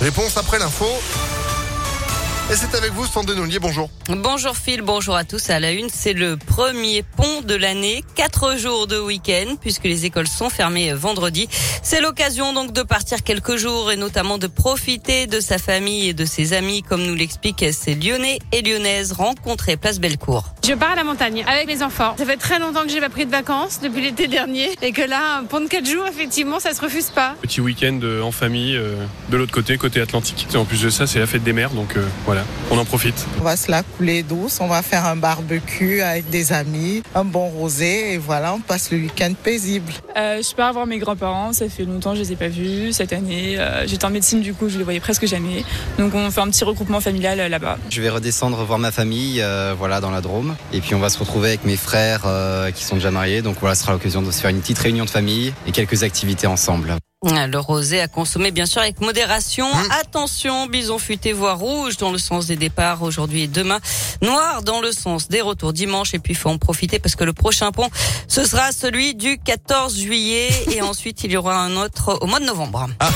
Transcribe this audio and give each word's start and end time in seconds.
Réponse 0.00 0.36
après 0.36 0.58
l'info. 0.58 0.86
Et 2.50 2.56
c'est 2.56 2.74
avec 2.74 2.92
vous, 2.92 3.04
Sandrine 3.04 3.40
Ollier, 3.40 3.58
bonjour. 3.58 3.90
Bonjour 4.08 4.56
Phil, 4.56 4.80
bonjour 4.80 5.14
à 5.14 5.24
tous. 5.24 5.50
À 5.50 5.60
la 5.60 5.72
une, 5.72 5.90
c'est 5.90 6.14
le 6.14 6.38
premier 6.38 7.02
pont 7.02 7.42
de 7.42 7.54
l'année. 7.54 8.02
Quatre 8.14 8.56
jours 8.56 8.86
de 8.86 8.98
week-end, 8.98 9.56
puisque 9.60 9.84
les 9.84 10.06
écoles 10.06 10.26
sont 10.26 10.48
fermées 10.48 10.94
vendredi. 10.94 11.46
C'est 11.82 12.00
l'occasion 12.00 12.54
donc 12.54 12.72
de 12.72 12.82
partir 12.82 13.22
quelques 13.22 13.56
jours 13.56 13.92
et 13.92 13.96
notamment 13.96 14.38
de 14.38 14.46
profiter 14.46 15.26
de 15.26 15.40
sa 15.40 15.58
famille 15.58 16.08
et 16.08 16.14
de 16.14 16.24
ses 16.24 16.54
amis, 16.54 16.82
comme 16.82 17.02
nous 17.02 17.14
l'expliquent 17.14 17.66
ces 17.70 17.94
Lyonnais 17.94 18.38
et 18.52 18.62
Lyonnaises 18.62 19.12
rencontrés 19.12 19.76
place 19.76 19.98
Bellecour. 19.98 20.54
Je 20.68 20.74
pars 20.74 20.90
à 20.90 20.96
la 20.96 21.04
montagne 21.04 21.46
avec 21.48 21.66
mes 21.66 21.82
enfants. 21.82 22.14
Ça 22.18 22.26
fait 22.26 22.36
très 22.36 22.58
longtemps 22.58 22.82
que 22.82 22.90
j'ai 22.90 23.00
pas 23.00 23.08
pris 23.08 23.24
de 23.24 23.30
vacances 23.30 23.80
depuis 23.80 24.02
l'été 24.02 24.28
dernier 24.28 24.68
et 24.82 24.92
que 24.92 25.00
là, 25.00 25.38
un 25.38 25.44
pont 25.44 25.62
de 25.62 25.66
quatre 25.66 25.88
jours, 25.88 26.06
effectivement, 26.06 26.60
ça 26.60 26.74
se 26.74 26.82
refuse 26.82 27.08
pas. 27.08 27.36
Petit 27.40 27.62
week-end 27.62 27.98
euh, 28.02 28.20
en 28.20 28.32
famille 28.32 28.76
euh, 28.76 28.96
de 29.30 29.38
l'autre 29.38 29.52
côté, 29.54 29.78
côté 29.78 30.02
Atlantique. 30.02 30.46
En 30.54 30.66
plus 30.66 30.82
de 30.82 30.90
ça, 30.90 31.06
c'est 31.06 31.20
la 31.20 31.26
fête 31.26 31.42
des 31.42 31.54
mers, 31.54 31.70
donc 31.70 31.96
euh, 31.96 32.04
voilà 32.26 32.44
on 32.70 32.78
en 32.78 32.84
profite. 32.84 33.26
On 33.40 33.44
va 33.44 33.56
se 33.56 33.70
la 33.70 33.82
couler 33.82 34.22
douce, 34.22 34.58
on 34.60 34.66
va 34.66 34.82
faire 34.82 35.06
un 35.06 35.16
barbecue 35.16 36.02
avec 36.02 36.28
des 36.28 36.52
amis, 36.52 37.02
un 37.14 37.24
bon 37.24 37.48
rosé 37.48 38.14
et 38.14 38.18
voilà, 38.18 38.54
on 38.54 38.60
passe 38.60 38.90
le 38.90 38.98
week-end 38.98 39.32
paisible. 39.42 39.92
Euh, 40.16 40.42
je 40.42 40.54
pars 40.54 40.72
voir 40.72 40.86
mes 40.86 40.98
grands-parents, 40.98 41.52
ça 41.52 41.68
fait 41.68 41.84
longtemps 41.84 42.10
que 42.10 42.16
je 42.16 42.22
les 42.22 42.32
ai 42.32 42.36
pas 42.36 42.48
vus 42.48 42.92
cette 42.92 43.12
année. 43.12 43.58
Euh, 43.58 43.86
j'étais 43.86 44.04
en 44.04 44.10
médecine 44.10 44.40
du 44.40 44.52
coup, 44.54 44.68
je 44.68 44.78
les 44.78 44.84
voyais 44.84 45.00
presque 45.00 45.26
jamais. 45.26 45.64
Donc 45.98 46.14
on 46.14 46.30
fait 46.30 46.40
un 46.40 46.50
petit 46.50 46.64
regroupement 46.64 47.00
familial 47.00 47.40
euh, 47.40 47.48
là-bas. 47.48 47.78
Je 47.88 48.02
vais 48.02 48.10
redescendre 48.10 48.62
voir 48.64 48.78
ma 48.78 48.92
famille 48.92 49.42
voilà 49.78 50.00
dans 50.00 50.10
la 50.10 50.20
Drôme 50.20 50.56
et 50.72 50.80
puis 50.80 50.94
on 50.94 50.98
va 50.98 51.10
se 51.10 51.18
retrouver 51.18 51.48
avec 51.48 51.64
mes 51.64 51.76
frères 51.76 52.26
qui 52.74 52.84
sont 52.84 52.96
déjà 52.96 53.10
mariés. 53.10 53.42
Donc 53.42 53.56
voilà, 53.60 53.74
ce 53.74 53.82
sera 53.82 53.92
l'occasion 53.92 54.22
de 54.22 54.30
se 54.30 54.40
faire 54.40 54.50
une 54.50 54.60
petite 54.60 54.78
réunion 54.78 55.04
de 55.04 55.10
famille 55.10 55.52
et 55.66 55.72
quelques 55.72 56.02
activités 56.02 56.46
ensemble. 56.46 56.96
Le 57.24 57.58
rosé 57.58 58.00
à 58.00 58.06
consommer 58.06 58.52
bien 58.52 58.64
sûr 58.64 58.80
avec 58.80 59.00
modération. 59.00 59.66
Mmh. 59.66 59.90
Attention, 60.00 60.66
bison 60.66 60.98
futé 60.98 61.32
voire 61.32 61.58
rouge 61.58 61.96
dans 61.96 62.12
le 62.12 62.18
sens 62.18 62.46
des 62.46 62.54
départs 62.54 63.02
aujourd'hui 63.02 63.42
et 63.42 63.48
demain. 63.48 63.80
Noir 64.22 64.62
dans 64.62 64.80
le 64.80 64.92
sens 64.92 65.26
des 65.26 65.40
retours 65.40 65.72
dimanche 65.72 66.14
et 66.14 66.20
puis 66.20 66.34
faut 66.34 66.48
en 66.48 66.58
profiter 66.58 67.00
parce 67.00 67.16
que 67.16 67.24
le 67.24 67.32
prochain 67.32 67.72
pont 67.72 67.88
ce 68.28 68.44
sera 68.44 68.70
celui 68.70 69.16
du 69.16 69.38
14 69.38 69.98
juillet 69.98 70.48
et 70.70 70.80
ensuite 70.82 71.24
il 71.24 71.32
y 71.32 71.36
aura 71.36 71.60
un 71.60 71.76
autre 71.76 72.18
au 72.20 72.26
mois 72.26 72.38
de 72.38 72.44
novembre. 72.44 72.88
Ah. 73.00 73.10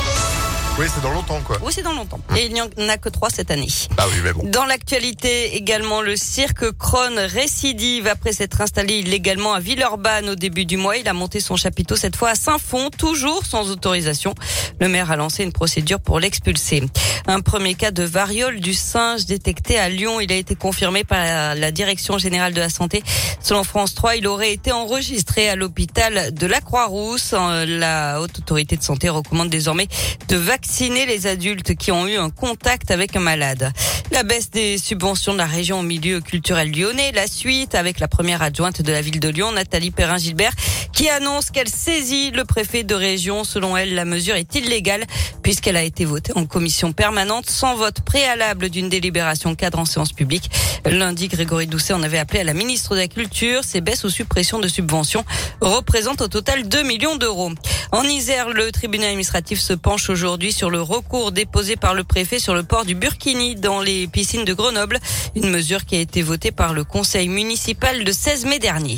Oui, 0.78 0.86
c'est 0.92 1.02
dans 1.02 1.12
longtemps, 1.12 1.38
quoi. 1.42 1.58
Oui, 1.62 1.70
c'est 1.70 1.82
dans 1.82 1.92
longtemps. 1.92 2.18
Et 2.34 2.46
il 2.46 2.54
n'y 2.54 2.62
en 2.62 2.68
a 2.88 2.96
que 2.96 3.10
trois 3.10 3.28
cette 3.28 3.50
année. 3.50 3.68
Ah 3.98 4.06
oui, 4.08 4.20
mais 4.24 4.32
bon. 4.32 4.42
Dans 4.44 4.64
l'actualité 4.64 5.54
également, 5.54 6.00
le 6.00 6.16
cirque 6.16 6.72
Krone 6.72 7.18
récidive 7.18 8.06
après 8.06 8.32
s'être 8.32 8.62
installé 8.62 8.94
illégalement 8.94 9.52
à 9.52 9.60
Villeurbanne 9.60 10.30
au 10.30 10.34
début 10.34 10.64
du 10.64 10.78
mois. 10.78 10.96
Il 10.96 11.06
a 11.08 11.12
monté 11.12 11.40
son 11.40 11.56
chapiteau 11.56 11.94
cette 11.94 12.16
fois 12.16 12.30
à 12.30 12.34
Saint-Fond, 12.34 12.88
toujours 12.96 13.44
sans 13.44 13.70
autorisation. 13.70 14.34
Le 14.80 14.88
maire 14.88 15.10
a 15.10 15.16
lancé 15.16 15.44
une 15.44 15.52
procédure 15.52 16.00
pour 16.00 16.18
l'expulser. 16.18 16.82
Un 17.26 17.40
premier 17.40 17.74
cas 17.74 17.90
de 17.90 18.02
variole 18.02 18.58
du 18.58 18.72
singe 18.72 19.26
détecté 19.26 19.78
à 19.78 19.90
Lyon. 19.90 20.20
Il 20.20 20.32
a 20.32 20.36
été 20.36 20.56
confirmé 20.56 21.04
par 21.04 21.54
la 21.54 21.70
Direction 21.70 22.16
générale 22.16 22.54
de 22.54 22.60
la 22.60 22.70
santé. 22.70 23.02
Selon 23.42 23.62
France 23.62 23.94
3, 23.94 24.16
il 24.16 24.26
aurait 24.26 24.52
été 24.52 24.72
enregistré 24.72 25.50
à 25.50 25.54
l'hôpital 25.54 26.32
de 26.32 26.46
la 26.46 26.62
Croix-Rousse. 26.62 27.34
La 27.66 28.22
haute 28.22 28.38
autorité 28.38 28.78
de 28.78 28.82
santé 28.82 29.10
recommande 29.10 29.50
désormais 29.50 29.86
de 30.28 30.36
vacciner 30.36 30.61
vacciner 30.62 31.06
les 31.06 31.26
adultes 31.26 31.74
qui 31.74 31.90
ont 31.90 32.06
eu 32.06 32.16
un 32.16 32.30
contact 32.30 32.92
avec 32.92 33.16
un 33.16 33.20
malade. 33.20 33.72
La 34.12 34.22
baisse 34.22 34.48
des 34.48 34.78
subventions 34.78 35.32
de 35.32 35.38
la 35.38 35.46
région 35.46 35.80
au 35.80 35.82
milieu 35.82 36.20
culturel 36.20 36.70
lyonnais, 36.70 37.10
la 37.10 37.26
suite 37.26 37.74
avec 37.74 37.98
la 37.98 38.06
première 38.06 38.42
adjointe 38.42 38.80
de 38.80 38.92
la 38.92 39.00
ville 39.00 39.18
de 39.18 39.28
Lyon, 39.28 39.50
Nathalie 39.50 39.90
Perrin-Gilbert, 39.90 40.52
qui 40.92 41.08
annonce 41.08 41.50
qu'elle 41.50 41.68
saisit 41.68 42.30
le 42.30 42.44
préfet 42.44 42.84
de 42.84 42.94
région. 42.94 43.42
Selon 43.42 43.76
elle, 43.76 43.96
la 43.96 44.04
mesure 44.04 44.36
est 44.36 44.54
illégale 44.54 45.04
puisqu'elle 45.42 45.76
a 45.76 45.82
été 45.82 46.04
votée 46.04 46.32
en 46.36 46.46
commission 46.46 46.92
permanente 46.92 47.50
sans 47.50 47.74
vote 47.74 48.00
préalable 48.02 48.68
d'une 48.68 48.88
délibération 48.88 49.56
cadre 49.56 49.80
en 49.80 49.84
séance 49.84 50.12
publique. 50.12 50.48
Lundi, 50.84 51.26
Grégory 51.26 51.66
Doucet 51.66 51.92
en 51.92 52.04
avait 52.04 52.18
appelé 52.18 52.40
à 52.40 52.44
la 52.44 52.54
ministre 52.54 52.94
de 52.94 53.00
la 53.00 53.08
Culture. 53.08 53.64
Ces 53.64 53.80
baisses 53.80 54.04
ou 54.04 54.10
suppressions 54.10 54.60
de 54.60 54.68
subventions 54.68 55.24
représentent 55.60 56.22
au 56.22 56.28
total 56.28 56.68
2 56.68 56.84
millions 56.84 57.16
d'euros. 57.16 57.50
En 57.94 58.04
Isère, 58.04 58.48
le 58.48 58.72
tribunal 58.72 59.08
administratif 59.08 59.60
se 59.60 59.74
penche 59.74 60.08
aujourd'hui 60.08 60.50
sur 60.50 60.70
le 60.70 60.80
recours 60.80 61.30
déposé 61.30 61.76
par 61.76 61.92
le 61.92 62.04
préfet 62.04 62.38
sur 62.38 62.54
le 62.54 62.62
port 62.62 62.86
du 62.86 62.94
Burkini 62.94 63.54
dans 63.54 63.82
les 63.82 64.06
piscines 64.06 64.46
de 64.46 64.54
Grenoble. 64.54 64.98
Une 65.36 65.50
mesure 65.50 65.84
qui 65.84 65.96
a 65.96 66.00
été 66.00 66.22
votée 66.22 66.52
par 66.52 66.72
le 66.72 66.84
conseil 66.84 67.28
municipal 67.28 68.02
le 68.02 68.10
16 68.10 68.46
mai 68.46 68.58
dernier. 68.58 68.96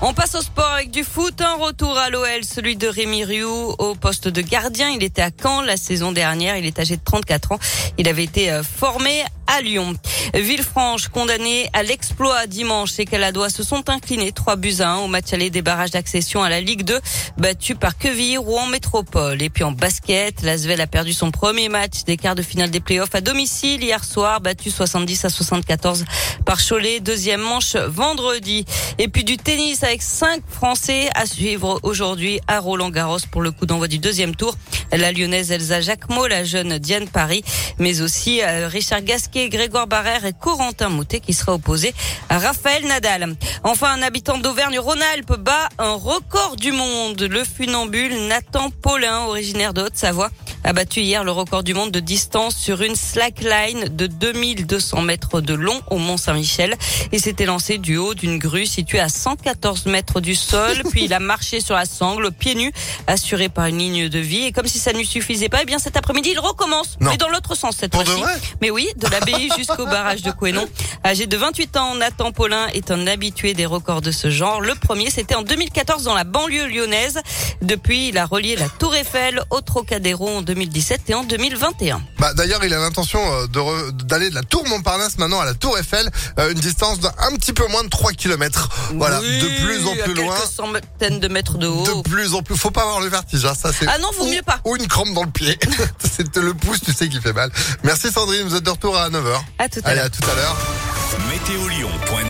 On 0.00 0.14
passe 0.14 0.36
au 0.36 0.42
sport 0.42 0.72
avec 0.74 0.92
du 0.92 1.02
foot. 1.02 1.40
Un 1.40 1.54
retour 1.54 1.98
à 1.98 2.08
l'OL, 2.08 2.44
celui 2.44 2.76
de 2.76 2.86
Rémi 2.86 3.24
Rioux 3.24 3.74
au 3.78 3.96
poste 3.96 4.28
de 4.28 4.40
gardien. 4.40 4.88
Il 4.90 5.02
était 5.02 5.22
à 5.22 5.30
Caen 5.30 5.60
la 5.60 5.76
saison 5.76 6.12
dernière. 6.12 6.56
Il 6.56 6.66
est 6.66 6.78
âgé 6.78 6.96
de 6.96 7.02
34 7.04 7.52
ans. 7.52 7.58
Il 7.98 8.08
avait 8.08 8.24
été 8.24 8.52
euh, 8.52 8.62
formé 8.62 9.24
à 9.46 9.60
Lyon. 9.60 9.94
Villefranche 10.34 11.08
condamné 11.08 11.68
à 11.72 11.82
l'exploit 11.82 12.46
dimanche. 12.46 12.98
et 12.98 13.04
Caladois 13.04 13.50
se 13.50 13.62
sont 13.62 13.88
inclinés 13.90 14.32
3 14.32 14.56
buts 14.56 14.76
à 14.80 14.90
1 14.90 14.96
au 14.98 15.06
match 15.08 15.32
aller 15.32 15.50
des 15.50 15.62
barrages 15.62 15.90
d'accession 15.90 16.42
à 16.42 16.48
la 16.48 16.60
Ligue 16.60 16.84
2, 16.84 17.00
battu 17.38 17.74
par 17.74 17.96
Quevilly, 17.98 18.36
Rouen 18.36 18.66
Métropole. 18.66 19.42
Et 19.42 19.50
puis 19.50 19.64
en 19.64 19.72
basket, 19.72 20.42
l'Asvel 20.42 20.80
a 20.80 20.86
perdu 20.86 21.12
son 21.12 21.30
premier 21.30 21.68
match 21.68 22.04
des 22.04 22.16
quarts 22.16 22.34
de 22.34 22.42
finale 22.42 22.70
des 22.70 22.80
playoffs 22.80 23.14
à 23.14 23.20
domicile 23.20 23.82
hier 23.82 24.04
soir, 24.04 24.40
battu 24.40 24.70
70 24.70 25.24
à 25.24 25.28
74 25.28 26.04
par 26.44 26.58
Cholet. 26.66 27.00
Deuxième 27.00 27.40
manche 27.40 27.76
vendredi. 27.76 28.64
Et 28.98 29.08
puis 29.08 29.24
du 29.24 29.36
tennis 29.36 29.82
avec 29.82 30.02
cinq 30.02 30.42
Français 30.48 31.08
à 31.14 31.26
suivre 31.26 31.80
aujourd'hui 31.82 32.40
à 32.46 32.60
Roland 32.60 32.90
Garros 32.90 33.18
pour 33.30 33.42
le 33.42 33.50
coup 33.50 33.66
d'envoi 33.66 33.88
du 33.88 33.98
deuxième 33.98 34.34
tour. 34.34 34.54
La 34.92 35.12
lyonnaise 35.12 35.50
Elsa 35.50 35.80
Jacquemot, 35.80 36.26
la 36.26 36.44
jeune 36.44 36.78
Diane 36.78 37.08
Paris, 37.08 37.42
mais 37.78 38.02
aussi 38.02 38.42
euh, 38.42 38.68
Richard 38.68 39.02
Gasquet, 39.02 39.31
Grégoire 39.32 39.86
Barrère 39.86 40.26
et 40.26 40.32
Corentin 40.32 40.90
Moutet 40.90 41.20
qui 41.20 41.32
sera 41.32 41.54
opposé 41.54 41.94
à 42.28 42.38
Raphaël 42.38 42.86
Nadal. 42.86 43.34
Enfin, 43.64 43.92
un 43.92 44.02
habitant 44.02 44.36
d'Auvergne-Rhône-Alpes 44.36 45.36
bat 45.38 45.68
un 45.78 45.94
record 45.94 46.56
du 46.56 46.72
monde. 46.72 47.22
Le 47.22 47.42
funambule 47.44 48.26
Nathan 48.26 48.70
Paulin, 48.70 49.20
originaire 49.20 49.72
de 49.72 49.82
Haute-Savoie, 49.82 50.30
a 50.64 50.72
battu 50.72 51.00
hier 51.00 51.24
le 51.24 51.32
record 51.32 51.62
du 51.62 51.74
monde 51.74 51.90
de 51.90 52.00
distance 52.00 52.56
sur 52.56 52.82
une 52.82 52.94
slackline 52.94 53.88
de 53.88 54.06
2200 54.06 55.02
mètres 55.02 55.40
de 55.40 55.54
long 55.54 55.80
au 55.90 55.98
Mont 55.98 56.16
Saint-Michel 56.16 56.76
et 57.10 57.18
s'était 57.18 57.46
lancé 57.46 57.78
du 57.78 57.96
haut 57.96 58.14
d'une 58.14 58.38
grue 58.38 58.66
située 58.66 59.00
à 59.00 59.08
114 59.08 59.86
mètres 59.86 60.20
du 60.20 60.34
sol. 60.34 60.82
Puis 60.90 61.04
il 61.04 61.14
a 61.14 61.18
marché 61.18 61.60
sur 61.60 61.74
la 61.74 61.84
sangle, 61.84 62.30
pieds 62.30 62.54
nus, 62.54 62.72
assuré 63.06 63.48
par 63.48 63.66
une 63.66 63.78
ligne 63.78 64.08
de 64.08 64.18
vie. 64.18 64.44
Et 64.44 64.52
comme 64.52 64.66
si 64.66 64.78
ça 64.78 64.92
ne 64.92 64.98
lui 64.98 65.06
suffisait 65.06 65.48
pas, 65.48 65.58
eh 65.62 65.64
bien 65.64 65.78
cet 65.78 65.96
après-midi, 65.96 66.30
il 66.32 66.38
recommence. 66.38 66.96
Mais 67.00 67.16
dans 67.16 67.28
l'autre 67.28 67.56
sens 67.56 67.76
cette 67.76 67.94
fois-ci. 67.94 68.22
Mais 68.60 68.70
oui, 68.70 68.88
de 68.96 69.08
l'abbaye 69.08 69.48
jusqu'au 69.56 69.86
barrage 69.86 70.22
de 70.22 70.30
Couénon. 70.30 70.66
Âgé 71.04 71.26
de 71.26 71.36
28 71.36 71.76
ans, 71.76 71.94
Nathan 71.96 72.32
Paulin 72.32 72.68
est 72.68 72.90
un 72.90 73.06
habitué 73.06 73.54
des 73.54 73.66
records 73.66 74.00
de 74.00 74.12
ce 74.12 74.30
genre. 74.30 74.60
Le 74.60 74.74
premier, 74.74 75.10
c'était 75.10 75.34
en 75.34 75.42
2014 75.42 76.04
dans 76.04 76.14
la 76.14 76.24
banlieue 76.24 76.68
lyonnaise. 76.68 77.20
Depuis, 77.62 78.08
il 78.08 78.18
a 78.18 78.26
relié 78.26 78.56
la 78.56 78.68
Tour 78.68 78.94
Eiffel 78.94 79.42
au 79.50 79.60
Trocadéro 79.60 80.28
en 80.28 80.42
2017 80.52 81.08
et 81.08 81.14
en 81.14 81.24
2021. 81.24 82.02
Bah, 82.18 82.34
D'ailleurs, 82.34 82.62
il 82.62 82.74
a 82.74 82.78
l'intention 82.78 83.20
euh, 83.32 83.90
d'aller 84.04 84.28
de, 84.28 84.34
la 84.34 84.42
Tour 84.42 84.66
Montparnasse 84.68 85.16
maintenant 85.16 85.40
à 85.40 85.46
la 85.46 85.54
Tour 85.54 85.78
Eiffel, 85.78 86.10
euh, 86.38 86.52
une 86.52 86.58
distance 86.58 87.00
d'un 87.00 87.10
petit 87.36 87.54
peu 87.54 87.66
moins 87.68 87.82
de 87.82 87.88
3 87.88 88.12
km. 88.12 88.68
Voilà, 88.94 89.20
de 89.20 89.64
plus 89.64 89.86
en 89.86 89.94
plus 89.94 90.12
loin. 90.12 90.34
Quelques 90.36 90.50
centaines 90.50 91.20
de 91.20 91.28
mètres 91.28 91.56
de 91.56 91.66
haut. 91.66 91.84
De 91.84 92.02
plus 92.02 92.34
en 92.34 92.42
plus. 92.42 92.54
Faut 92.54 92.70
pas 92.70 92.82
avoir 92.82 93.00
le 93.00 93.08
vertige, 93.08 93.46
hein, 93.46 93.54
ça 93.54 93.72
c'est. 93.72 93.86
Ah 93.88 93.96
non, 93.98 94.10
vaut 94.18 94.26
mieux 94.26 94.42
pas. 94.42 94.60
Ou 94.66 94.76
une 94.76 94.86
crampe 94.86 95.14
dans 95.14 95.24
le 95.24 95.30
pied. 95.30 95.58
c'est 96.16 96.36
le 96.36 96.52
pouce, 96.52 96.80
tu 96.84 96.92
sais, 96.92 97.08
qui 97.08 97.20
fait 97.20 97.32
mal. 97.32 97.50
Merci 97.82 98.12
Sandrine, 98.12 98.46
vous 98.46 98.56
êtes 98.56 98.64
de 98.64 98.70
retour 98.70 98.96
à 98.96 99.08
9h. 99.08 99.40
À 99.58 99.68
tout 99.70 99.80
à 99.84 99.94
l'heure. 99.94 100.00
Allez, 100.00 100.00
à 100.00 100.10
tout 100.10 100.30
à 100.30 100.34
l'heure. 100.34 100.56